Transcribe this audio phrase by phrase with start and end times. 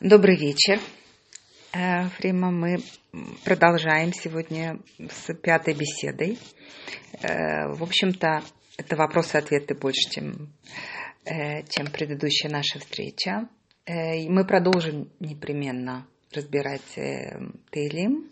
[0.00, 0.80] Добрый вечер.
[1.72, 2.78] Э, Фрима, мы
[3.44, 6.36] продолжаем сегодня с пятой беседой.
[7.22, 8.42] Э, в общем-то,
[8.76, 10.52] это вопросы-ответы больше, чем,
[11.24, 13.48] э, чем предыдущая наша встреча.
[13.86, 16.94] Мы продолжим непременно разбирать
[17.70, 18.30] Тейлим.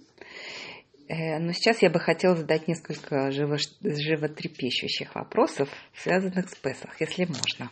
[1.08, 7.70] Но сейчас я бы хотела задать несколько живо, животрепещущих вопросов, связанных с Песах, если можно.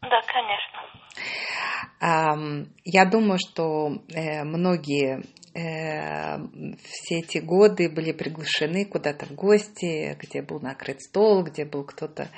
[0.00, 1.49] Да, конечно.
[2.00, 5.22] Я думаю, что э, многие
[5.54, 6.38] э,
[6.82, 12.28] все эти годы были приглашены куда-то в гости, где был накрыт стол, где был кто-то,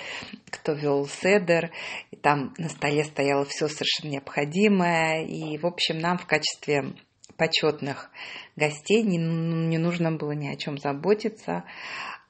[0.50, 1.70] кто вел седер,
[2.10, 6.94] и там на столе стояло все совершенно необходимое, и, в общем, нам в качестве
[7.36, 8.10] почетных
[8.56, 11.64] гостей не, не нужно было ни о чем заботиться.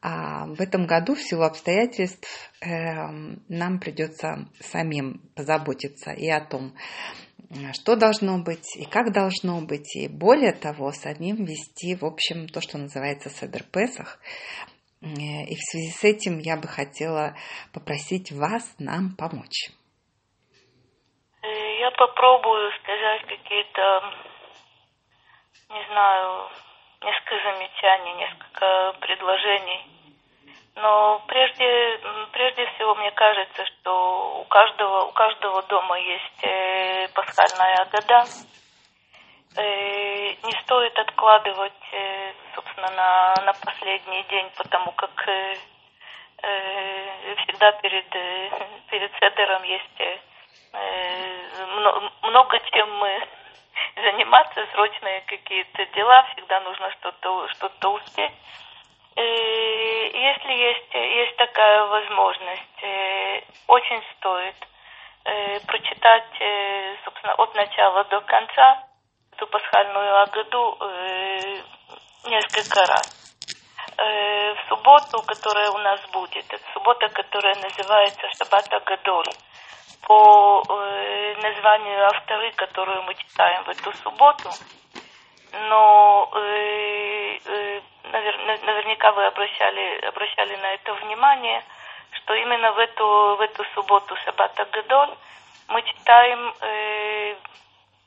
[0.02, 2.66] А в этом году в силу обстоятельств э,
[3.48, 6.73] нам придется самим позаботиться и о том,
[7.73, 12.60] что должно быть и как должно быть, и более того, самим вести, в общем, то,
[12.60, 14.18] что называется Седер Песах.
[15.02, 17.37] Э, и в связи с этим я бы хотела
[17.73, 19.71] попросить вас нам помочь.
[21.43, 23.82] Э, я попробую сказать какие-то,
[25.71, 26.51] не знаю,
[27.02, 30.01] несколько замечаний, несколько предложений
[30.74, 32.01] но прежде,
[32.32, 38.24] прежде всего мне кажется, что у каждого, у каждого дома есть э, пасхальная года.
[39.56, 45.10] Э, не стоит откладывать, э, собственно, на, на последний день, потому как
[46.40, 48.09] всегда перед,
[48.90, 50.02] перед Седером есть
[52.23, 53.29] много, чем мы
[53.95, 58.32] заниматься, срочные какие-то дела, всегда нужно что-то что успеть.
[59.15, 64.56] Э, если есть, есть такая возможность, э, очень стоит
[65.25, 66.32] э, прочитать,
[67.04, 68.84] собственно, от начала до конца
[69.32, 70.78] эту пасхальную Агаду
[72.27, 73.19] несколько раз.
[73.97, 79.32] В субботу, которая у нас будет, это суббота, которая называется Шаббат Агадоль,
[80.06, 80.62] по
[81.42, 84.50] названию авторы, которую мы читаем в эту субботу,
[85.69, 86.31] но
[88.12, 91.62] наверняка вы обращали, обращали на это внимание,
[92.12, 95.14] что именно в эту, в эту субботу Шаббата Гадоль
[95.68, 97.34] мы читаем э,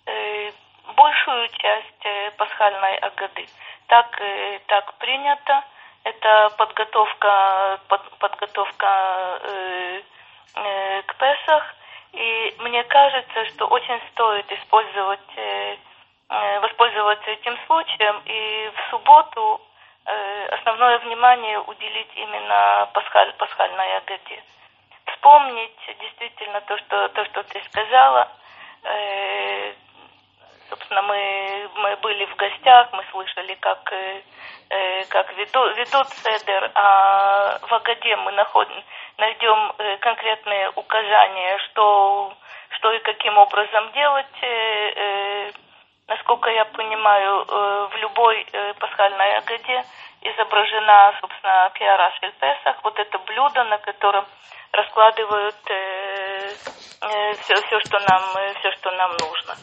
[0.06, 0.52] э,
[0.96, 3.48] большую часть э, пасхальной Агады.
[3.88, 5.64] Так, э, так принято.
[6.04, 10.02] Это подготовка, под, подготовка э,
[10.56, 11.76] э, к Песах.
[12.14, 15.78] И мне кажется, что очень стоит использовать, э,
[16.30, 19.62] э воспользоваться этим случаем и в субботу
[20.06, 24.44] основное внимание уделить именно пасхаль, пасхальной Агаде.
[25.06, 28.30] Вспомнить действительно то, что, то, что ты сказала.
[28.84, 29.74] Э,
[30.70, 34.22] собственно, мы, мы были в гостях, мы слышали, как, э,
[34.70, 38.84] э как веду, ведут Седер, а в Агаде мы находим,
[39.18, 42.34] найдем э, конкретные указания, что,
[42.72, 44.38] что и каким образом делать.
[44.42, 45.52] Э, э,
[46.08, 49.84] насколько я понимаю, э, в любой э, пасхальной Агаде
[50.22, 54.26] изображена, собственно, Киара Песах, вот это блюдо, на котором
[54.72, 56.54] раскладывают э,
[57.02, 58.22] э, все, все, что нам,
[58.60, 59.56] все, что нам нужно.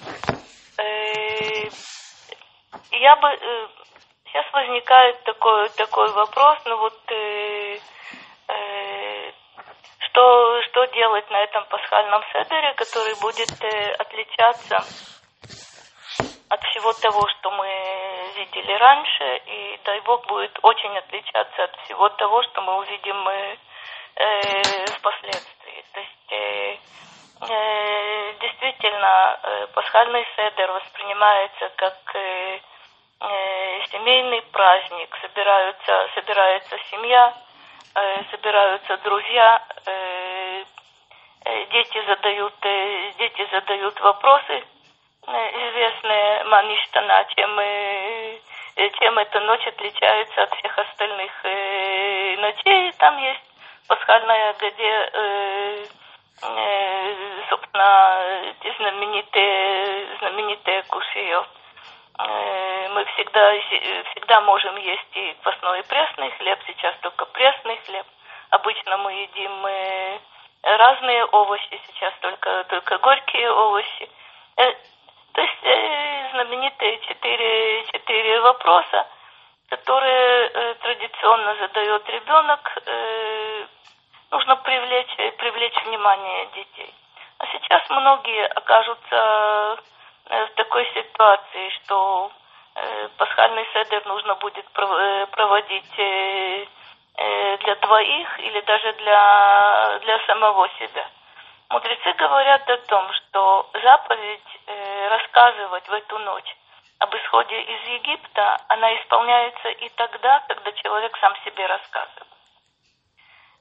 [2.90, 3.28] Я бы
[4.26, 6.98] сейчас возникает такой такой вопрос, ну вот
[9.98, 13.50] что что делать на этом пасхальном седере, который будет
[13.98, 14.78] отличаться
[16.52, 17.66] от всего того, что мы
[18.36, 23.56] видели раньше, и дай бог будет очень отличаться от всего того, что мы увидим э,
[24.16, 25.84] э, впоследствии.
[25.94, 26.76] То есть э,
[27.48, 32.60] э, действительно э, пасхальный седер воспринимается как э,
[33.20, 37.32] э, семейный праздник, собираются, собирается семья,
[37.94, 40.64] э, собираются друзья, э,
[41.46, 44.64] э дети задают, э, дети задают вопросы
[45.26, 48.38] известная Маништана, чем, э,
[48.98, 52.92] чем эта ночь отличается от всех остальных э, ночей.
[52.98, 53.42] Там есть
[53.86, 55.84] пасхальная, где, э,
[57.48, 58.20] собственно,
[58.50, 61.48] эти знаменитые, знаменитые кушиот.
[62.18, 63.52] Мы всегда,
[64.10, 68.06] всегда можем есть и квасной, и пресный хлеб, сейчас только пресный хлеб.
[68.50, 69.66] Обычно мы едим
[70.62, 74.08] разные овощи, сейчас только, только горькие овощи.
[75.32, 79.06] То есть э, знаменитые четыре, четыре вопроса,
[79.68, 83.66] которые э, традиционно задает ребенок, э,
[84.30, 86.94] нужно привлечь, привлечь внимание детей.
[87.38, 89.78] А сейчас многие окажутся
[90.26, 92.30] э, в такой ситуации, что
[92.74, 96.66] э, пасхальный седер нужно будет э, проводить э,
[97.16, 101.08] э, для двоих или даже для, для самого себя.
[101.72, 106.56] Мудрецы говорят о том, что заповедь э, рассказывать в эту ночь
[106.98, 112.28] об исходе из Египта, она исполняется и тогда, когда человек сам себе рассказывает.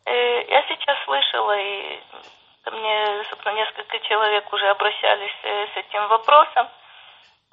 [0.04, 2.02] Э, я сейчас слышала, и
[2.66, 6.68] ко мне, собственно, несколько человек уже обращались э, с этим вопросом,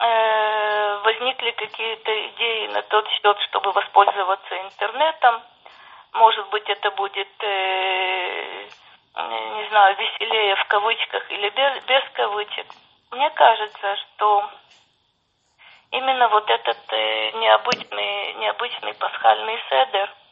[0.00, 5.40] э, возникли какие-то идеи на тот счет, чтобы воспользоваться интернетом.
[6.14, 7.28] Может быть, это будет,
[9.26, 12.66] не знаю, веселее в кавычках или без, без кавычек.
[13.10, 14.50] Мне кажется, что
[15.90, 20.10] именно вот этот необычный, необычный пасхальный седер–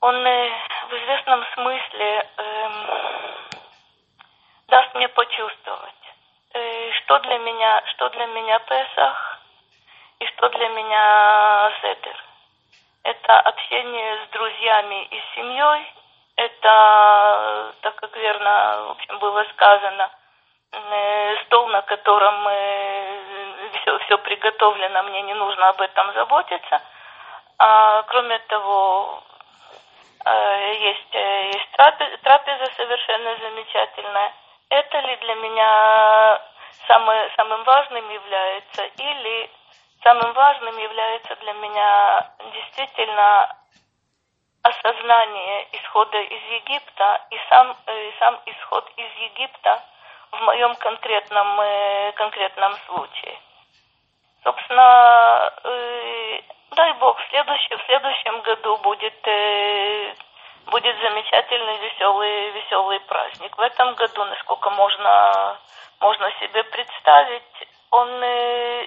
[0.00, 0.50] он э,
[0.88, 2.70] в известном смысле э,
[4.68, 6.02] даст мне почувствовать,
[6.54, 9.40] э, что для меня, что для меня Песах
[10.20, 12.24] и что для меня Седер.
[13.02, 15.92] Это общение с друзьями и семьей,
[16.44, 20.10] это, так как верно в общем, было сказано,
[20.72, 26.80] э, стол, на котором э, все, все приготовлено, мне не нужно об этом заботиться.
[27.58, 29.22] А кроме того,
[30.24, 34.32] Э, есть, есть трапеза, трапеза совершенно замечательная.
[34.68, 36.42] Это ли для меня
[36.86, 39.50] самое, самым важным является или
[40.02, 43.56] самым важным является для меня действительно
[44.62, 49.82] осознание исхода из Египта и сам, э, и сам исход из Египта
[50.32, 51.60] в моем конкретном,
[52.14, 53.38] конкретном случае.
[54.44, 55.52] Собственно,
[56.70, 60.14] дай Бог, в следующем, в следующем году будет, э,
[60.66, 63.56] будет замечательный, веселый, веселый праздник.
[63.56, 65.58] В этом году, насколько можно,
[66.00, 68.86] можно себе представить, он э,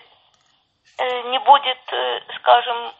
[0.97, 2.93] э, не будет, э, скажем,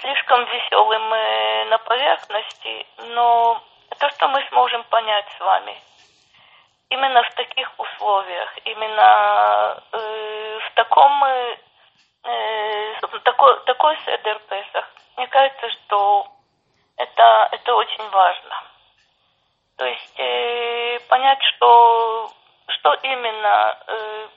[0.00, 3.62] слишком веселым э, на поверхности, но
[3.98, 5.74] то, что мы сможем понять с вами,
[6.90, 11.56] именно в таких условиях, именно э, в таком э,
[12.24, 12.94] э,
[13.24, 16.26] такой, такой седер Песах, мне кажется, что
[16.96, 18.62] это, это очень важно.
[19.76, 22.30] То есть э, понять, что,
[22.68, 24.28] что именно э,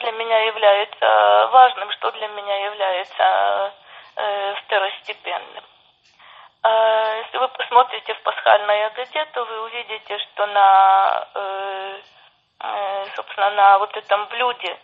[0.00, 3.72] для меня является важным, что для меня является
[4.16, 5.64] э, второстепенным.
[6.64, 12.00] Э, если вы посмотрите в пасхальной Агаде, то вы увидите, что на, э,
[12.60, 14.78] э, собственно, на вот этом блюде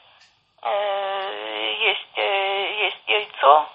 [0.60, 3.69] Э, есть, э, есть яйцо,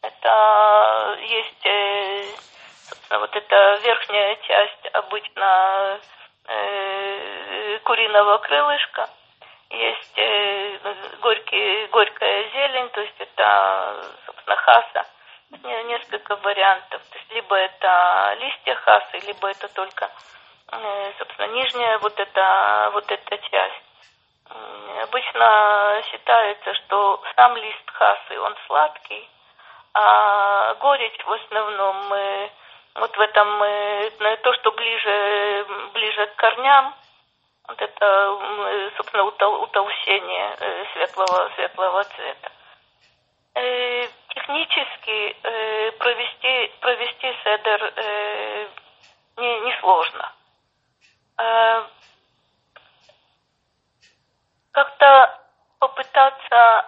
[0.00, 2.24] это есть, э,
[2.88, 6.00] собственно, вот эта верхняя часть обычно
[7.84, 9.08] куриного крылышка,
[9.70, 15.06] есть горький, горькая зелень, то есть это, собственно, хаса,
[15.84, 17.02] несколько вариантов.
[17.10, 20.10] То есть либо это листья хасы, либо это только,
[21.18, 23.82] собственно, нижняя вот эта, вот эта часть.
[25.02, 29.28] Обычно считается, что сам лист хасы, он сладкий,
[29.94, 32.08] а горечь в основном
[32.96, 33.58] вот в этом,
[34.42, 36.94] то, что ближе, ближе к корням,
[37.68, 42.52] вот это, собственно, утолщение э, светлого, светлого цвета.
[43.54, 47.94] Э, технически э, провести, провести седер
[49.36, 50.32] не, не сложно
[54.72, 55.40] как-то
[55.78, 56.86] попытаться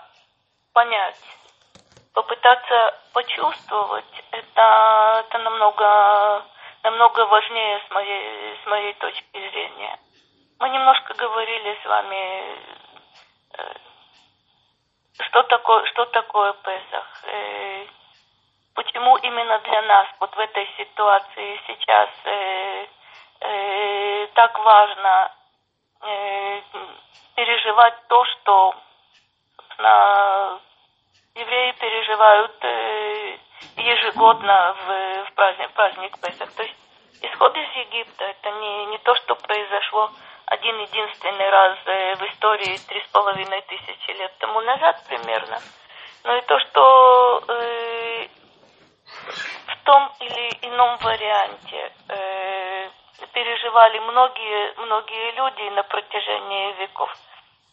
[0.73, 1.21] понять,
[2.15, 6.45] попытаться почувствовать, это, это намного,
[6.83, 9.42] намного важнее с моей, с моей точки.
[10.63, 12.57] Мы немножко говорили с вами,
[13.59, 13.75] э,
[15.23, 17.87] что такое, что такое Песах, э,
[18.73, 22.87] почему именно для нас вот в этой ситуации сейчас э,
[24.35, 25.35] так важно
[27.35, 28.77] переживать то, что
[31.35, 32.65] евреи переживают
[33.79, 36.53] ежегодно в, в праздник, праздник Песах.
[36.55, 36.77] То есть
[37.21, 40.11] исход из Египта это не, не то, что произошло
[40.47, 45.59] один единственный раз э, в истории три с половиной тысячи лет тому назад примерно,
[46.25, 48.29] но и то, что э,
[49.67, 52.89] в том или ином варианте э,
[53.33, 57.11] переживали многие, многие люди на протяжении веков.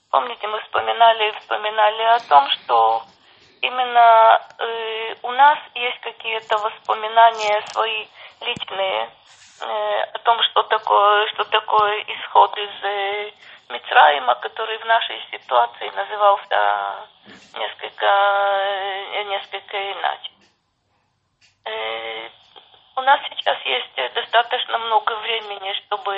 [0.10, 3.03] Помните, мы вспоминали, вспоминали о том, что
[3.61, 8.07] именно э, у нас есть какие-то воспоминания свои
[8.41, 9.09] личные
[9.61, 13.31] э, о том, что такое, что такое исход из э,
[13.69, 17.07] Мицраима, который в нашей ситуации назывался
[17.55, 20.31] несколько, э, несколько иначе.
[21.65, 22.29] Э,
[22.95, 26.15] у нас сейчас есть достаточно много времени, чтобы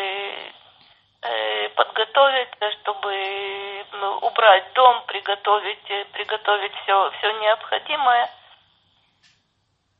[1.22, 8.30] э, подготовиться, чтобы убрать дом, приготовить, э, приготовить все, все необходимое.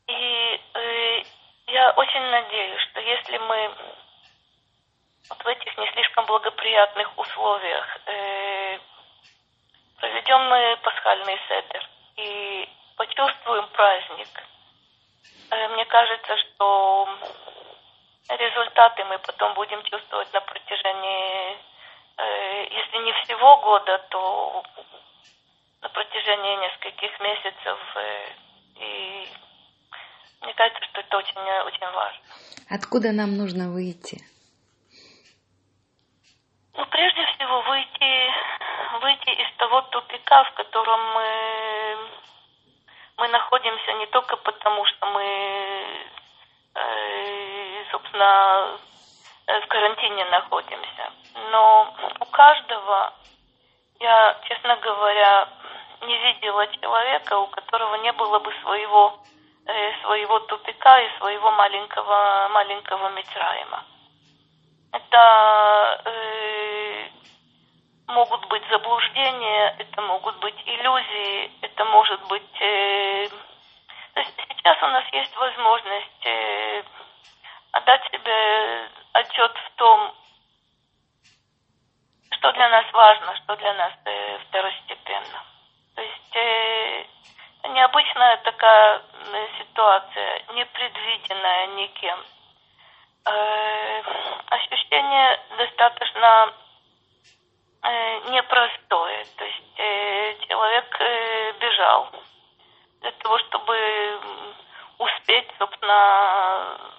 [0.06, 1.22] И э,
[1.68, 3.70] я очень надеюсь, что если мы
[5.28, 8.78] вот в этих не слишком благоприятных условиях э,
[9.98, 14.28] проведем мы пасхальный седер и почувствуем праздник,
[15.50, 17.08] э, мне кажется, что
[18.28, 21.58] результаты мы потом будем чувствовать на протяжении,
[22.18, 24.62] если не всего года, то
[25.82, 27.78] на протяжении нескольких месяцев.
[27.96, 28.30] Э,
[28.76, 29.28] и
[30.42, 32.22] мне кажется, что это очень, очень важно.
[32.70, 34.18] Откуда нам нужно выйти?
[36.74, 38.32] Ну, прежде всего, выйти,
[39.02, 41.96] выйти из того тупика, в котором мы,
[43.18, 46.06] мы находимся не только потому, что мы,
[46.74, 48.78] э, собственно,
[49.60, 51.12] в карантине находимся,
[51.50, 53.12] но у каждого,
[54.00, 55.48] я, честно говоря,
[56.02, 59.18] не видела человека, у которого не было бы своего,
[59.66, 63.84] э, своего тупика и своего маленького, маленького Мицраима.
[64.92, 67.08] Это э,
[68.08, 72.60] могут быть заблуждения, это могут быть иллюзии, это может быть...
[72.60, 73.28] Э,
[74.14, 76.82] то есть сейчас у нас есть возможность э,
[77.72, 80.14] отдать себе отчет в том,
[82.30, 85.44] что для нас важно, что для нас э, второстепенно.
[85.94, 87.04] То есть э,
[87.68, 89.02] необычная такая
[89.58, 92.18] ситуация, непредвиденная никем
[93.26, 94.02] э,
[94.46, 96.54] ощущение достаточно
[98.30, 99.24] непростое.
[99.36, 101.00] То есть человек
[101.58, 102.08] бежал
[103.00, 104.20] для того, чтобы
[104.98, 106.91] успеть, собственно,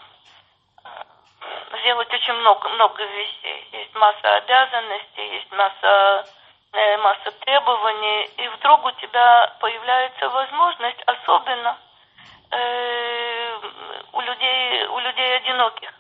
[1.84, 3.68] сделать очень много, много вещей.
[3.74, 6.25] Есть масса обязанностей, есть масса,
[6.72, 11.78] э, масса требований, и вдруг у тебя появляется возможность, особенно
[12.52, 13.58] э,
[14.13, 15.92] у людей, у людей одиноких,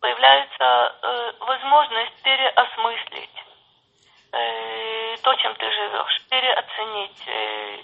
[0.00, 3.44] появляется э, возможность переосмыслить
[4.32, 7.78] э, то, чем ты живешь, переоценить э,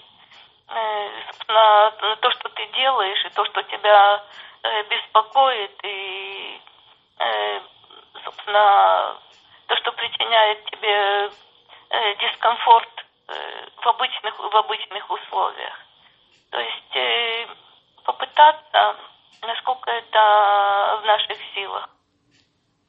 [0.68, 1.10] э,
[1.46, 4.24] на, на то, что ты делаешь, и то, что тебя
[4.62, 5.99] э, беспокоит, и,
[7.20, 7.60] э,
[8.24, 9.16] собственно,
[9.66, 11.30] то, что причиняет тебе
[11.90, 15.74] э, дискомфорт э, в, обычных, в обычных условиях.
[16.50, 17.46] То есть
[18.04, 18.96] попытаться,
[19.42, 21.88] насколько это в наших силах,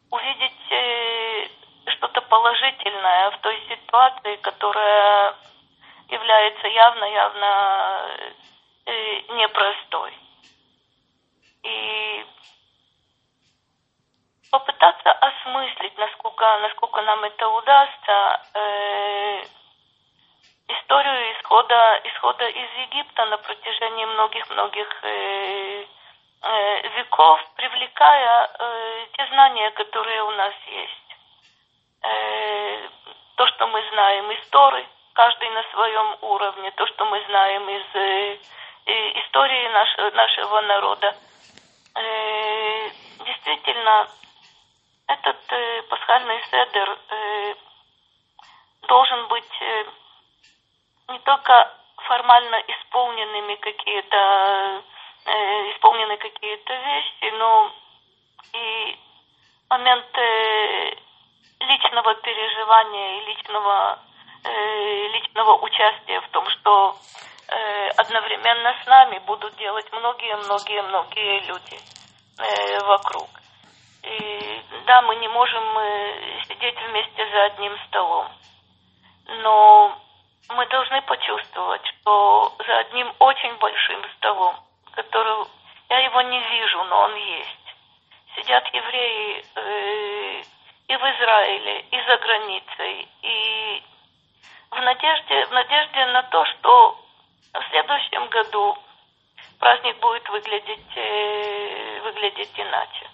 [0.09, 1.51] увидеть
[1.85, 5.35] что-то положительное в той ситуации, которая
[6.09, 8.07] является явно-явно
[9.29, 10.13] непростой.
[11.63, 11.90] И
[14.51, 19.43] попытаться осмыслить, насколько, насколько нам это удастся, э,
[20.67, 25.85] историю исхода, исхода из Египта на протяжении многих-многих э,
[26.43, 31.15] Э, веков, привлекая э, те знания, которые у нас есть.
[32.01, 32.89] Э,
[33.35, 37.83] то, что мы знаем из Торы, каждый на своем уровне, то, что мы знаем из
[37.93, 38.37] э,
[39.19, 41.15] истории наш, нашего народа.
[41.93, 42.89] Э,
[43.23, 44.07] действительно,
[45.11, 47.55] этот э, пасхальный седер э,
[48.87, 49.85] должен быть э,
[51.09, 54.83] не только формально исполненными какие-то
[55.25, 57.71] э, исполнены какие-то вещи, но
[58.53, 58.99] и
[59.69, 60.95] момент э,
[61.59, 63.99] личного переживания и личного,
[64.43, 66.95] э, личного участия в том, что
[67.47, 71.79] э, одновременно с нами будут делать многие-многие-многие люди
[72.39, 73.29] э, вокруг.
[74.03, 74.50] И
[74.85, 75.63] да, мы не можем
[76.47, 78.27] сидеть вместе за одним столом,
[79.43, 79.97] но
[80.49, 84.55] мы должны почувствовать, что за одним очень большим столом
[84.91, 85.47] который
[85.89, 87.75] я его не вижу, но он есть.
[88.35, 90.41] Сидят евреи э,
[90.87, 93.83] и в Израиле, и за границей, и
[94.71, 96.97] в надежде, в надежде на то, что
[97.53, 98.77] в следующем году
[99.59, 103.09] праздник будет выглядеть, э, выглядеть иначе.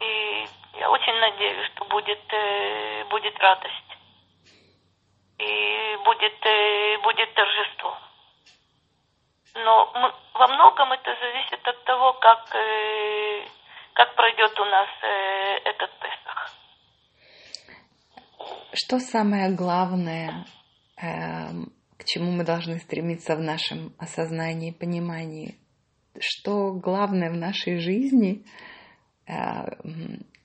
[0.00, 3.90] И я очень надеюсь, что будет, э, будет радость.
[5.38, 7.96] И будет, э, будет торжество.
[9.54, 13.46] Но мы, во многом это зависит от того, как, э,
[13.94, 14.88] как пройдет у нас
[15.64, 16.50] этот Песах.
[18.72, 20.44] Что самое главное,
[20.96, 25.54] к чему мы должны стремиться в нашем осознании понимании?
[26.18, 28.44] Что главное в нашей жизни,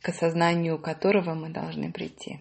[0.02, 2.40] к осознанию которого мы должны прийти?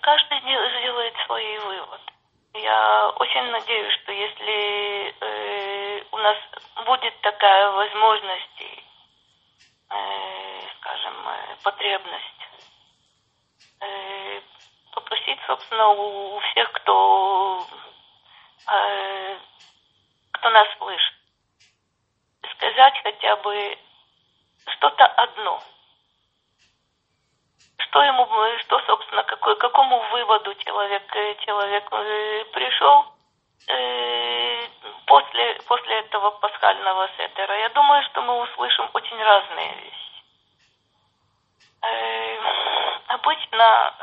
[0.00, 2.02] Каждый сделает свои выводы.
[2.54, 6.36] Я очень надеюсь, что если э, у нас
[6.86, 8.62] будет такая возможность,
[9.90, 12.42] э, скажем, э, потребность
[13.80, 14.40] э,
[14.92, 17.66] попросить, собственно, у всех, кто,
[18.66, 19.38] э,
[20.32, 21.14] кто нас слышит,
[22.56, 23.78] сказать хотя бы
[24.68, 25.62] что-то одно–
[27.88, 28.26] что ему,
[28.60, 33.06] что, собственно, какой, какому выводу человек, э, человек э, пришел
[33.68, 34.68] э,
[35.06, 37.58] после, после этого пасхального сеттера.
[37.60, 39.94] Я думаю, что мы услышим очень разные вещи.
[43.06, 43.94] Обычно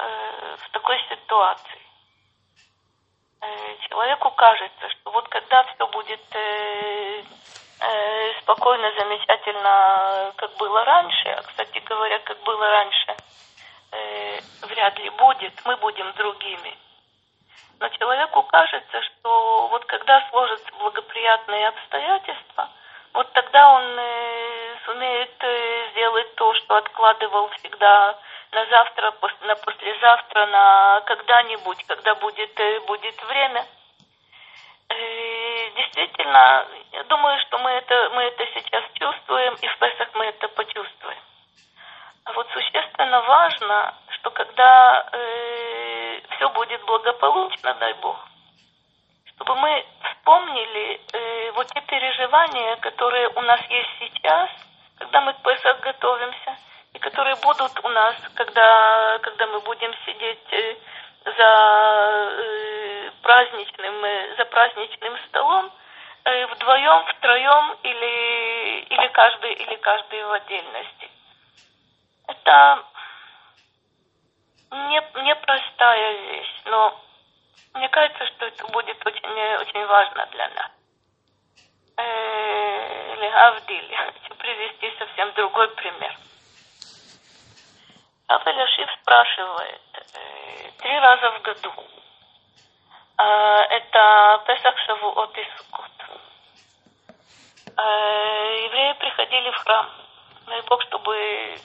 [0.65, 1.81] в такой ситуации
[3.89, 6.21] человеку кажется, что вот когда все будет
[8.41, 13.15] спокойно, замечательно, как было раньше, а, кстати говоря, как было раньше–
[13.95, 16.77] э, вряд ли будет, мы будем другими.
[17.79, 22.69] Но человеку кажется, что вот когда сложатся благоприятные обстоятельства,
[23.13, 28.17] вот тогда он э, сумеет э, сделать то, что откладывал всегда
[28.51, 33.65] на завтра, на послезавтра, на когда-нибудь, когда будет, э, будет время.
[34.89, 40.25] Э, действительно, я думаю, что мы это, мы это сейчас чувствуем, и в Песах мы
[40.25, 41.19] это почувствуем.
[42.25, 48.17] А вот существенно важно, что когда э, все будет благополучно, дай Бог,
[49.35, 54.49] чтобы мы вспомнили э, вот те переживания, которые у нас есть сейчас,
[54.97, 56.57] когда мы к Песах готовимся,
[56.93, 60.75] и которые будут у нас, когда, когда мы будем сидеть э,
[61.25, 62.64] за э,
[63.25, 65.71] праздничным, э, за праздничным столом,
[66.25, 71.09] э, вдвоем, втроем или, или каждый, или каждый в отдельности.
[72.27, 72.83] Это
[74.71, 77.01] не, непростая вещь, но
[77.73, 79.27] мне кажется, что это будет очень,
[79.59, 80.71] очень важно для нас.
[81.97, 83.95] Э, или Авдиль.
[84.21, 86.15] Хочу привести совсем другой пример.
[88.27, 89.81] Авеляшив спрашивает
[90.13, 91.73] э, три раза в году.
[93.17, 95.91] Э, это Песах, Шавуот и Суккот.
[97.77, 99.89] Евреи приходили в храм.
[100.47, 101.57] Дай Бог, чтобы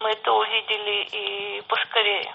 [0.00, 2.34] мы это увидели и поскорее.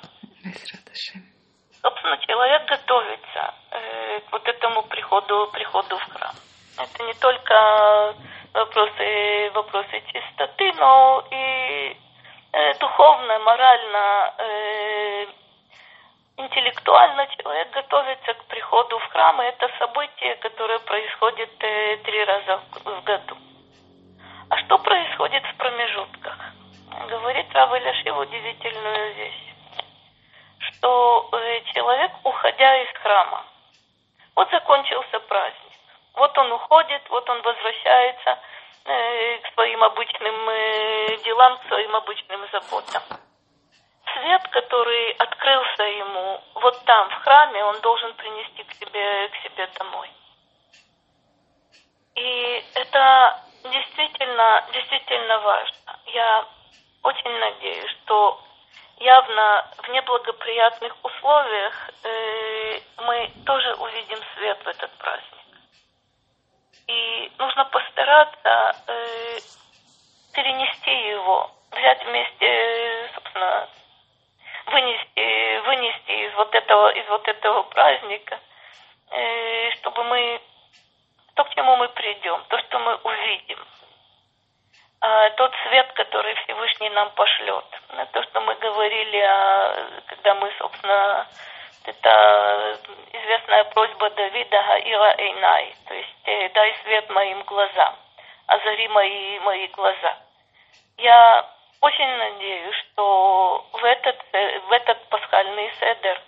[1.81, 6.35] Собственно, человек готовится э, к вот этому приходу, приходу в храм.
[6.77, 8.15] Это не только
[8.53, 11.97] вопросы, вопросы чистоты, но и
[12.53, 15.20] э, духовно, морально, э,
[16.51, 22.61] интеллектуально человек готовится к приходу в храм, и это событие, которое происходит э, три раза
[22.83, 23.37] в году.
[24.49, 26.37] А что происходит в промежутках?
[27.07, 29.53] говорит Рав Ильяшив удивительную вещь,
[30.59, 33.45] что э, человек, уходя из храма,
[34.35, 35.71] вот закончился праздник,
[36.15, 38.39] вот он уходит, вот он возвращается
[38.85, 43.03] э, к своим обычным э, делам, к своим обычным заботам.
[44.21, 49.67] Свет, который открылся ему вот там, в храме, он должен принести к себе, к себе
[49.79, 50.11] домой.
[52.15, 55.99] И это действительно, действительно важно.
[56.05, 56.45] Я
[57.01, 58.39] очень надеюсь, что
[58.99, 65.40] явно в неблагоприятных условиях э, мы тоже увидим свет в этот праздник.
[76.89, 78.39] Из вот этого праздника,
[79.11, 80.41] э, чтобы мы
[81.35, 83.59] то, к чему мы придем, то, что мы увидим–
[85.03, 87.65] а, тот свет, который Всевышний нам пошлет.
[88.11, 89.19] То, что мы говорили,
[90.05, 91.27] когда мы, собственно,
[91.85, 92.79] это
[93.11, 97.95] известная просьба Давида Гаира Эйнай, то есть э, дай свет моим глазам,
[98.45, 100.17] озари мои, мои глаза.
[100.97, 101.49] Я
[101.81, 106.21] очень надеюсь, что в этот, э, в этот пасхальный седер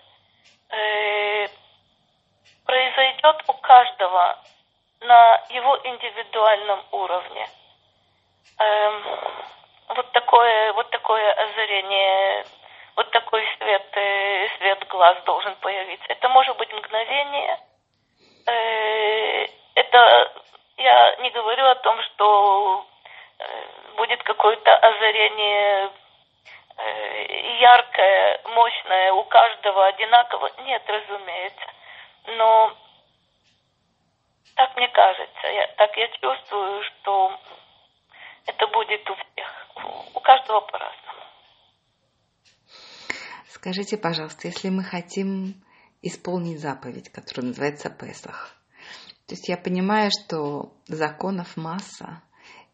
[0.73, 1.47] э,
[2.65, 4.39] произойдет у каждого
[5.01, 7.47] на его индивидуальном уровне–
[8.59, 9.03] Эм,
[9.89, 12.45] вот такое, вот такое озарение,
[12.95, 16.05] вот такой свет, э, свет глаз должен появиться.
[16.09, 17.59] Это может быть мгновение,
[18.45, 20.31] э, это
[20.77, 22.85] я не говорю о том, что
[23.97, 25.89] будет какое-то озарение
[27.59, 30.49] яркое, мощное, у каждого одинаково.
[30.63, 31.65] Нет, разумеется.
[32.25, 32.77] Но
[34.55, 37.39] так мне кажется, я, так я чувствую, что
[38.45, 41.23] это будет у всех, у каждого по-разному.
[43.47, 45.63] Скажите, пожалуйста, если мы хотим
[46.01, 48.55] исполнить заповедь, которая называется Песах,
[49.27, 52.21] то есть я понимаю, что законов масса,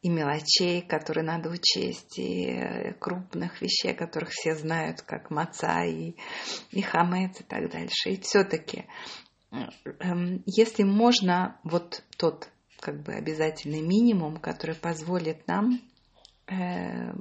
[0.02, 6.16] и мелочей, которые надо учесть, и крупных вещей, которых все знают, как маца и,
[6.72, 8.12] и хамец и так дальше.
[8.12, 8.86] И все-таки,
[9.52, 15.82] эм, если можно, вот тот как бы обязательный минимум, который позволит нам
[16.48, 17.12] э,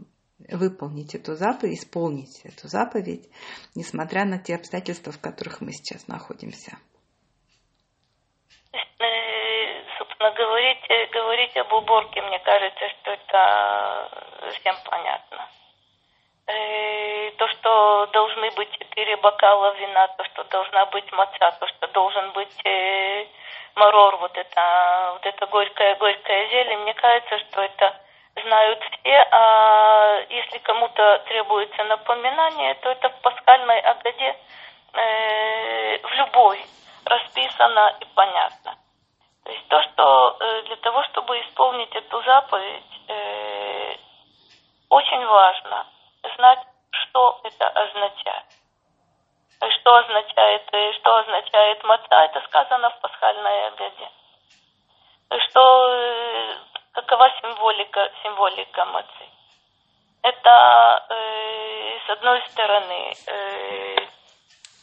[0.51, 3.29] выполнить эту заповедь, исполнить эту заповедь,
[3.75, 6.79] несмотря на те обстоятельства, в которых мы сейчас находимся.
[10.29, 14.09] Э, собственно, говорить, говорить об уборке, мне кажется, что это
[14.59, 15.49] всем понятно.
[16.47, 21.87] Э, то, что должны быть четыре бокала вина, то, что должна быть маца, то, что
[21.89, 23.27] должен быть э,
[23.75, 27.95] марор, вот это, вот это горькое-горькое зелье, мне кажется, что это
[28.43, 34.37] знают все, а если кому-то требуется напоминание, то это в пасхальной Агаде
[34.95, 36.65] э, в любой
[37.05, 38.77] расписано и понятно.
[39.49, 43.97] То есть то, что э, для того, чтобы исполнить эту заповедь, э,
[44.91, 45.87] очень важно
[46.37, 46.59] знать,
[46.91, 48.45] что это означает.
[49.81, 54.11] Что означает, э, что означает маца, это сказано в пасхальной Агаде.
[55.49, 56.55] Что
[56.93, 59.29] какова символика, символика мацы.
[60.25, 63.97] Это, э, с одной стороны, э,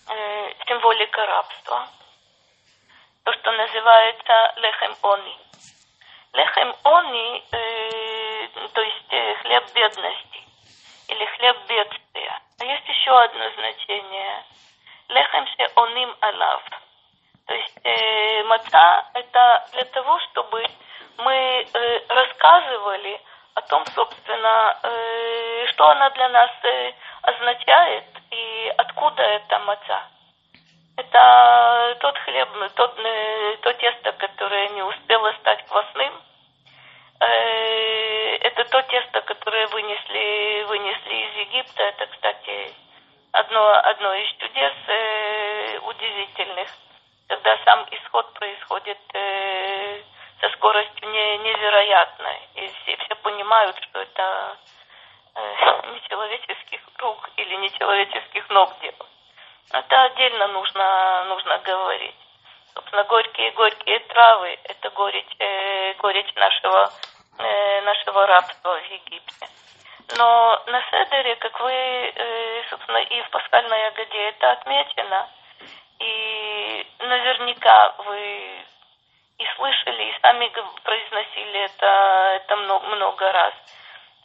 [0.09, 1.87] э, символика рабства,
[3.25, 5.37] то, что называется лехем они.
[6.33, 10.43] Лехем они, э, то есть э, хлеб бедности
[11.07, 12.39] или хлеб бедствия.
[12.59, 14.43] А есть еще одно значение.
[15.09, 16.63] Лехем се оним алав.
[17.47, 20.63] То есть э, маца это для того, чтобы
[21.17, 23.19] мы э, рассказывали
[23.55, 30.14] о том, собственно, э, что она для нас э, означает и откуда это маца.
[31.15, 36.13] Это тот хлеб, тот, э, то тесто, которое не успело стать квасным.
[37.21, 41.83] Э, это то тесто, которое вынесли, вынесли из Египта.
[41.83, 42.73] Это, кстати,
[43.31, 46.67] одно, одно из чудес э, удивительных,
[47.29, 48.99] когда сам исход происходит
[50.41, 52.39] со скоростью не, невероятной.
[52.55, 54.57] И все, все понимают, что это
[55.93, 59.14] нечеловеческих рук или нечеловеческих ног дело.
[59.71, 62.15] Это отдельно нужно, нужно говорить.
[62.73, 66.91] Собственно, горькие-горькие травы– это горечь, э, горечь нашего,
[67.39, 69.47] э, нашего рабства в Египте.
[70.17, 75.29] Но на Седере, как вы, э, собственно, и в пасхальной ягоде это отмечено,
[75.99, 78.65] и наверняка вы
[79.37, 80.51] и слышали, и сами
[80.83, 83.53] произносили это, это много, много раз.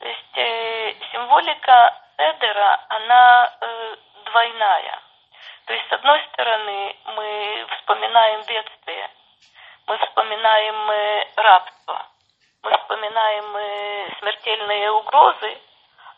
[0.01, 5.01] То есть э, символика Седера, она э, двойная.
[6.11, 9.11] Одной стороны, мы вспоминаем бедствие,
[9.87, 12.07] мы вспоминаем э, рабство,
[12.65, 15.57] мы вспоминаем э, смертельные угрозы,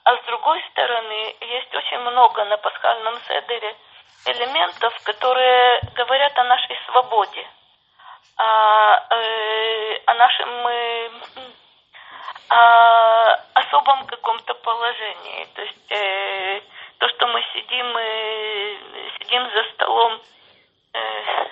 [0.04, 3.76] а с другой стороны, есть очень много на пасхальном седере
[4.24, 7.46] элементов, которые говорят о нашей свободе–
[8.38, 10.66] о, э, о нашем
[12.48, 15.46] о особом каком-то положении.
[15.54, 16.71] То есть
[17.02, 18.76] то, что мы сидим, э,
[19.18, 20.22] сидим за столом,
[20.94, 21.46] э,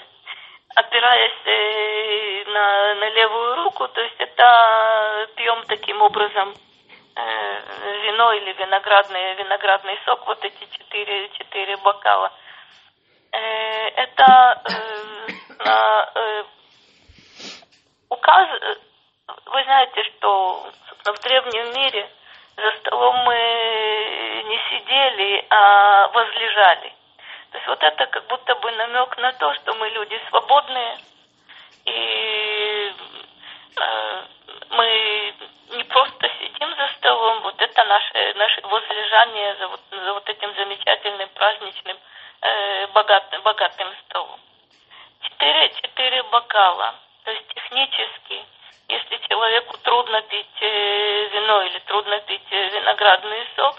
[0.77, 6.55] опираясь э, на, на левую руку, то есть это пьем таким образом
[7.17, 12.33] вино или виноградный, виноградный сок, вот эти четыре, четыре бокала.
[13.33, 14.63] Это
[15.59, 16.09] на,
[18.09, 18.49] указ,
[19.47, 20.71] вы знаете, что
[21.05, 22.09] в древнем мире
[22.61, 26.93] за столом мы не сидели, а возлежали.
[27.51, 30.99] То есть вот это как будто бы намек на то, что мы люди свободные,
[31.87, 32.93] и
[33.77, 34.23] э,
[34.71, 35.35] мы
[35.71, 40.55] не просто сидим за столом, вот это наше, наше возлежание за вот, за вот этим
[40.55, 41.99] замечательным праздничным
[42.43, 44.41] э, богатым, богатым столом.
[45.23, 46.95] Четыре, четыре бокала–
[47.25, 48.45] то есть технически,
[48.89, 52.40] если человеку трудно пить э, вино или трудно пить
[52.91, 53.77] виноградный сок,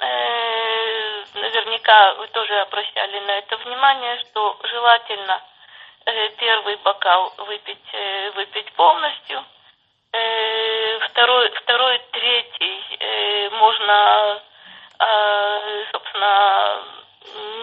[0.00, 5.40] э, наверняка вы тоже обращали на это внимание, что желательно
[6.06, 9.44] э, первый бокал выпить, э, выпить полностью,
[11.08, 14.42] второй, второй, третий можно,
[15.00, 16.84] э, собственно,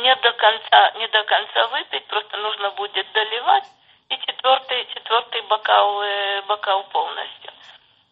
[0.01, 3.63] не до конца, не до конца выпить, просто нужно будет доливать,
[4.09, 6.03] и четвертый, четвертый бокал,
[6.47, 7.51] бокал полностью.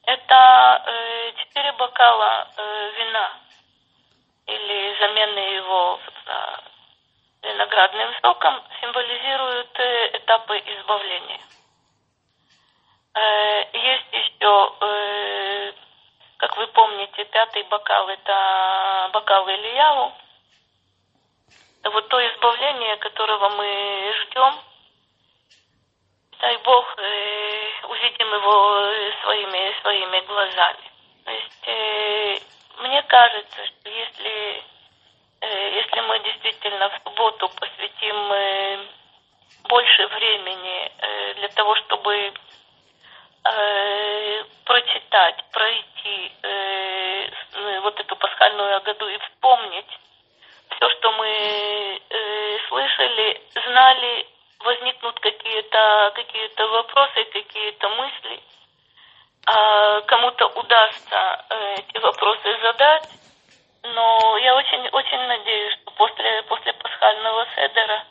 [0.06, 0.84] Это
[1.38, 2.48] четыре бокала
[5.10, 6.00] замены его,
[7.42, 11.40] виноградным соком символизируют э, этапы избавления.
[13.16, 15.74] Э, есть еще, э,
[16.38, 20.14] как вы помните, пятый бокал– это бокал Ильяву.
[21.84, 24.54] Вот то избавление, которого мы ждем,
[26.40, 28.92] дай Бог, увидим его
[29.22, 30.92] своими, своими глазами.
[31.24, 32.46] То есть
[32.80, 34.64] мне кажется, что если
[35.48, 38.80] если мы действительно в субботу посвятим э,
[39.64, 42.34] больше времени э, для того, чтобы
[44.66, 46.32] прочитать, пройти
[47.82, 50.00] вот эту пасхальную году и вспомнить
[50.76, 52.02] все, что мы
[52.68, 54.28] слышали, знали,
[54.60, 58.44] возникнут какие-то какие вопросы, какие-то мысли,
[59.48, 61.46] а кому-то удастся
[61.78, 63.10] эти вопросы задать,
[63.84, 68.06] но я очень, очень надеюсь, что после, после пасхального седера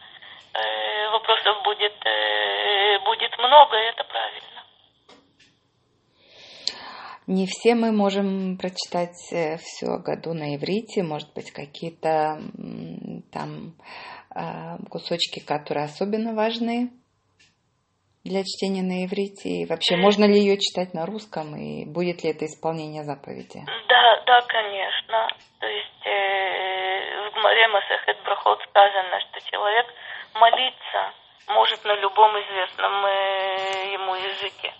[0.54, 4.48] э, вопросов будет, э, будет много, и это правильно.
[7.26, 12.40] Не все мы можем прочитать э, все о году на иврите, может быть, какие-то
[13.30, 13.74] там
[14.34, 16.90] э, кусочки, которые особенно важны
[18.28, 19.48] для чтения на иврите?
[19.48, 23.64] И вообще, можно ли ее читать на русском, и будет ли это исполнение заповеди?
[23.88, 25.28] Да, да, конечно.
[25.60, 29.86] То есть э, в Гмаре Масахет Брахот сказано, что человек
[30.34, 31.12] молиться
[31.48, 34.72] может на любом известном э, ему языке.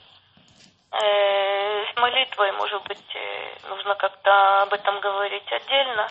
[0.93, 6.09] Э, с молитвой, может быть, э, нужно как-то об этом говорить отдельно,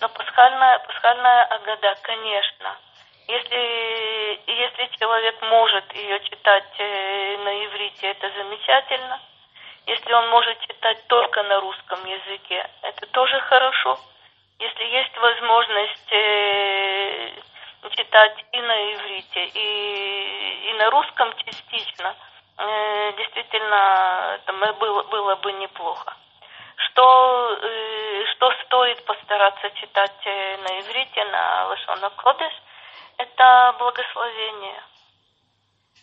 [0.00, 2.76] но пасхальная, пасхальная агада, конечно–
[3.26, 9.20] если, если человек может ее читать э, на иврите, это замечательно.
[9.86, 13.98] Если он может читать только на русском языке, это тоже хорошо.
[14.58, 17.30] Если есть возможность э,
[17.96, 22.14] читать и на иврите, и, и на русском частично,
[22.58, 26.14] э, действительно, это было, было бы неплохо.
[26.76, 27.58] Что,
[28.32, 32.52] что стоит постараться читать на иврите, на Лашона Кодеш–
[33.18, 34.82] это благословение.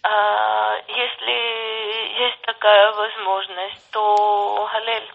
[0.04, 5.12] А если есть такая возможность, то Галель.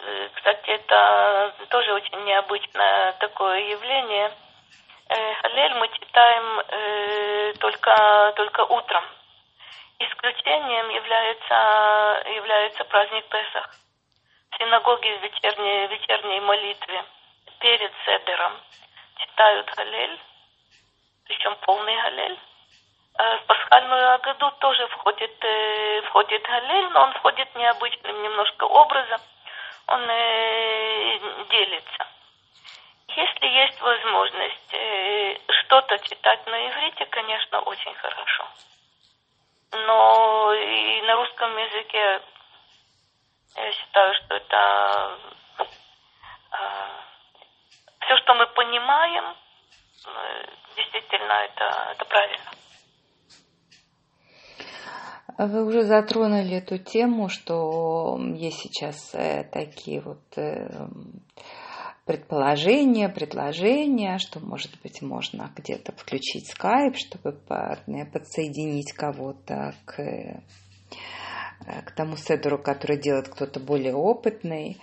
[0.00, 4.32] Э, кстати, это тоже очень необычное такое явление.
[5.08, 9.04] Э, Галель мы читаем э, только, только утром.
[9.98, 13.70] Исключением является, является праздник Песах.
[14.50, 17.04] В синагоге в вечерней, вечерней молитве
[17.60, 18.52] перед Седером
[19.16, 20.18] читают Галель,
[21.30, 22.38] причем полный галель.
[23.18, 29.20] Э, в пасхальную Агаду тоже входит, э, входит галель, но он входит необычным немножко образом.
[29.86, 31.18] Он э,
[31.50, 32.06] делится.
[33.16, 34.74] Если есть возможность
[35.62, 38.44] что-то читать на иврите, конечно, очень хорошо.
[39.72, 42.22] Но и на русском языке
[43.56, 45.18] я считаю, что это
[48.00, 49.34] все, что мы понимаем,
[50.76, 52.50] действительно это, это правильно.
[55.38, 60.88] Вы уже затронули эту тему, что есть сейчас э, такие вот э,
[62.04, 70.42] предположения, предложения, что, может быть, можно где-то включить скайп, чтобы подсоединить кого-то к, э,
[71.86, 74.78] к тому седеру, который делает кто-то более опытный.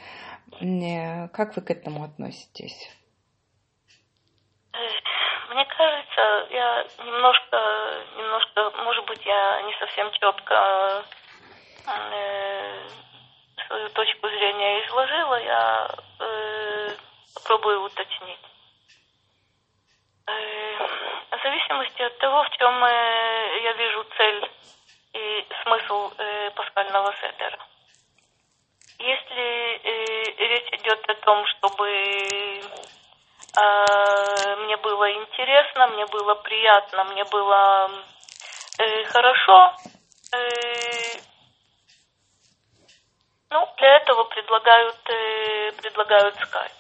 [0.50, 2.90] Как вы к этому относитесь?
[5.58, 7.60] Мне кажется, я немножко,
[8.16, 11.04] немножко, может быть, я не совсем четко
[11.88, 12.88] э,
[13.66, 15.90] свою точку зрения изложила, я
[16.20, 16.96] э,
[17.34, 18.40] попробую уточнить.
[20.28, 20.78] Э,
[21.32, 24.52] в зависимости от того, в чем э, я вижу цель
[25.14, 27.58] и смысл э, пасхального седера.
[29.00, 32.62] Если э, речь идет о том, чтобы
[33.58, 37.90] мне было интересно, мне было приятно, мне было
[38.78, 39.76] э, хорошо.
[40.34, 41.20] Э,
[43.50, 46.72] ну, для этого предлагают, э, предлагают скайп.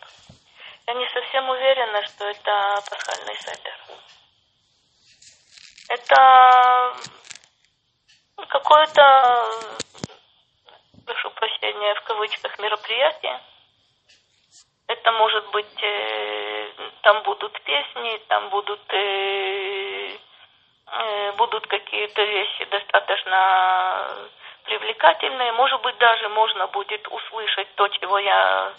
[0.85, 3.77] Я не совсем уверена, что это пасхальный седер.
[5.89, 6.95] Это
[8.49, 9.51] какое-то,
[11.05, 13.41] прошу прощения, в кавычках, мероприятие.
[14.88, 16.69] Это может быть, э,
[17.02, 20.17] там будут песни, там будут, э,
[20.91, 24.30] э, будут какие-то вещи достаточно
[24.63, 25.52] привлекательные.
[25.54, 28.73] Может быть, даже можно будет услышать то, чего я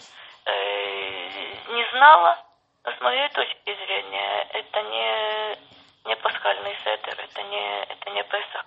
[0.45, 1.29] э,
[1.69, 2.43] не знала.
[2.85, 5.57] Но с моей точки зрения, это не,
[6.05, 8.65] не пасхальный седер, это не, это не Песах.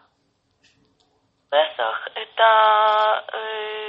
[1.51, 3.82] Песах– это, э,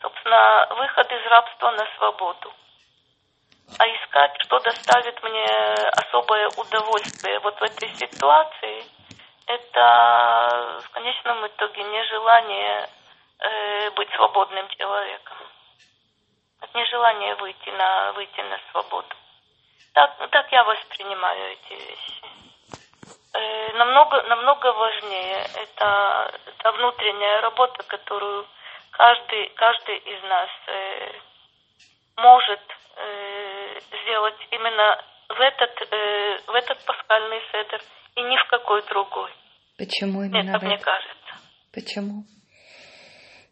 [0.00, 2.52] собственно, выход из рабства на свободу.
[3.78, 5.46] А искать, что доставит мне
[5.92, 8.84] особое удовольствие вот в этой ситуации,
[9.46, 12.88] это в конечном итоге нежелание
[13.40, 15.36] э, быть свободным человеком.
[16.60, 19.14] Это нежелание выйти на, выйти на свободу.
[19.92, 22.24] Так, так я воспринимаю эти вещи.
[23.34, 28.46] Э, намного, намного важнее это, это внутренняя работа, которую
[28.92, 31.12] каждый, каждый из нас э,
[32.16, 32.60] может
[32.96, 37.80] э, сделать именно в этот, э, в этот пасхальный седер
[38.16, 39.30] и ни в какой другой.
[39.76, 41.34] Почему именно Это мне кажется.
[41.72, 42.24] Почему?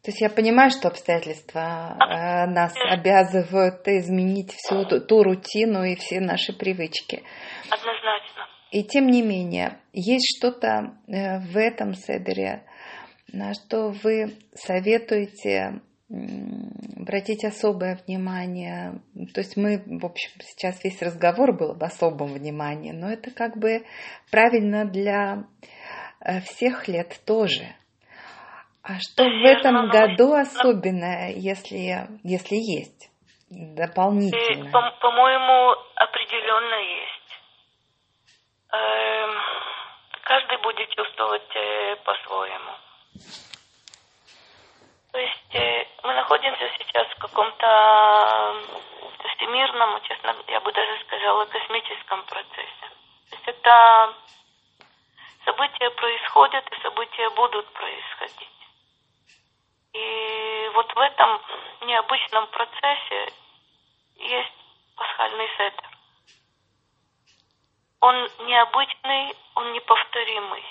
[0.02, 5.96] То есть я понимаю, что обстоятельства э, нас обязывают изменить всю ту, ту рутину и
[5.96, 7.24] все наши привычки.
[7.70, 8.46] Однозначно.
[8.70, 12.64] И тем не менее, есть что-то э, в этом седере,
[13.32, 19.00] на что вы советуете обратить особое внимание.
[19.34, 23.56] То есть мы, в общем, сейчас весь разговор был об особом внимании, но это как
[23.56, 23.84] бы
[24.30, 25.44] правильно для
[26.20, 27.74] э, всех лет тоже.
[28.82, 33.10] А что в этом году особенное, если, если есть
[33.50, 34.70] дополнительно?
[34.70, 37.26] По- по-моему, определенно есть.
[38.72, 39.30] Эм,
[40.22, 42.75] каждый будет чувствовать э, по-своему.
[45.12, 48.62] То есть э, мы находимся сейчас в каком-то
[49.36, 52.86] всемирном, честно, я бы даже сказала, космическом процессе.
[53.30, 54.14] То есть это
[55.44, 58.48] события происходят и события будут происходить.
[59.92, 61.40] И вот в этом
[61.82, 63.32] необычном процессе
[64.16, 64.52] есть
[64.96, 65.90] пасхальный сеттер.
[68.00, 70.64] Он необычный, он неповторимый.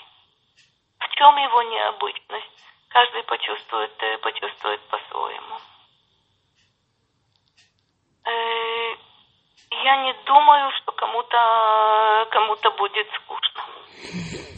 [1.16, 2.64] Чем его необычность?
[2.90, 5.56] Каждый почувствует, э, почувствует по-своему.
[8.26, 8.96] Э,
[9.70, 13.64] я не думаю, что кому-то кому-то будет скучно.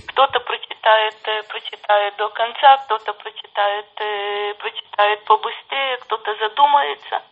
[0.08, 3.86] Кто-то прочитает, э, прочитает до конца, кто-то прочитает,
[4.58, 7.22] прочитает побыстрее, кто-то задумается.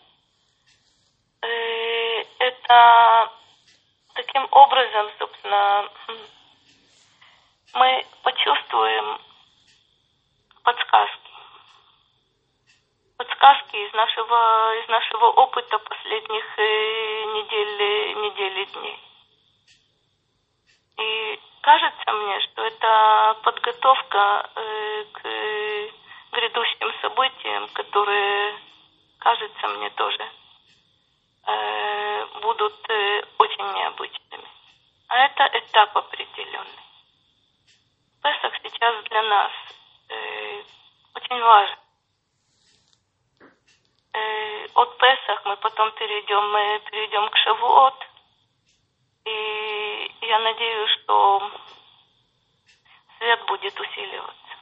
[2.38, 3.32] Это
[4.14, 5.88] таким образом, собственно,
[7.74, 9.18] мы почувствуем
[10.62, 11.30] подсказки.
[13.18, 19.00] Подсказки из нашего, из нашего опыта последних недель, недель и дней.
[20.98, 25.90] И кажется мне, что это подготовка э, к э,
[26.32, 28.58] грядущим событиям, которые,
[29.18, 30.30] кажется мне тоже,
[31.46, 34.48] э, будут э, очень необычными.
[35.08, 36.86] А это этап определенный.
[38.76, 39.52] Сейчас для нас
[40.10, 40.62] э,
[41.14, 41.78] очень важен.
[44.12, 47.94] Э, от Песах мы потом перейдем, мы перейдем к Шавуот–
[49.26, 51.50] и я надеюсь, что
[53.18, 54.54] свет будет усиливаться.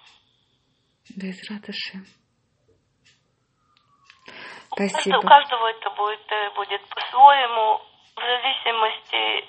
[1.16, 1.98] Без радости.
[4.72, 5.18] Спасибо.
[5.18, 7.80] У каждого это будет, э, будет по-своему,
[8.16, 9.46] в зависимости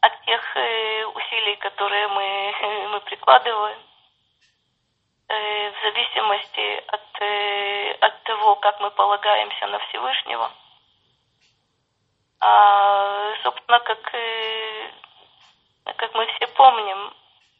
[0.00, 3.78] от тех э, усилий, которые мы, мы прикладываем,
[5.28, 10.50] э, в зависимости от, от того, как мы полагаемся на Всевышнего–
[12.42, 14.90] а, собственно, как, э,
[15.84, 17.14] как мы все помним,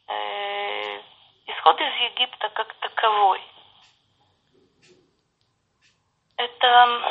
[0.07, 1.01] э,
[1.45, 3.41] исход из Египта как таковой.
[6.37, 7.01] Это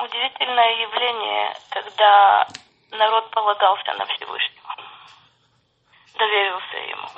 [0.00, 2.48] удивительное явление, когда
[2.90, 4.55] народ полагался на Всевышнего,
[6.16, 7.08] доверился ему.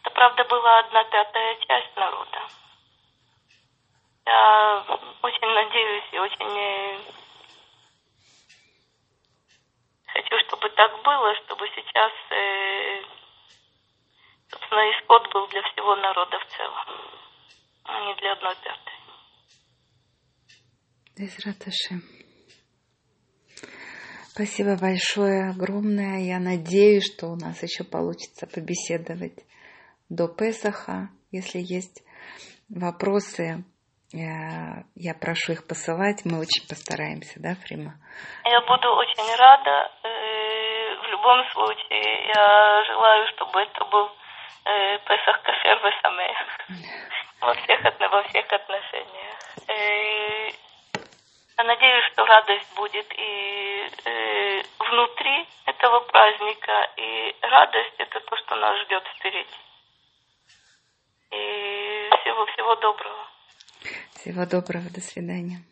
[0.00, 2.48] Это, правда, была одна пятая часть народа.
[4.26, 4.84] Я
[5.22, 6.98] очень надеюсь и очень э,
[10.18, 13.02] Хочу, чтобы так было, чтобы сейчас, э,
[14.50, 16.86] собственно, исход был для всего народа в целом,
[17.84, 18.94] а не для одной пятой.
[21.16, 22.17] Безраташи.
[24.38, 26.22] Спасибо большое, огромное.
[26.22, 29.34] Я надеюсь, что у нас еще получится побеседовать
[30.08, 31.10] до Песаха.
[31.32, 32.06] Если есть
[32.70, 33.66] вопросы,
[34.14, 36.22] я прошу их посылать.
[36.22, 37.98] Мы очень постараемся, да, Фрима?
[38.46, 39.90] Я буду очень рада.
[40.06, 46.38] Э, в любом случае, я желаю, чтобы это был э, Песах Кашер Весамех
[47.40, 49.34] во всех, во всех отношениях.
[49.66, 50.68] Э,
[51.58, 53.67] я надеюсь, что радость будет и
[54.78, 59.56] внутри этого праздника, и радость– это то, что нас ждет впереди.
[61.30, 63.26] И всего-всего доброго.
[64.14, 65.62] Всего доброго, до свидания.